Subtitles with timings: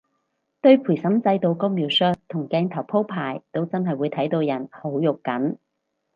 [0.61, 5.57] 對陪審制度個描述同鏡頭鋪排都真係會睇到人好肉緊